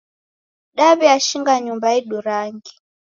[0.77, 2.73] Daw'iashinga nyumba yedu rangi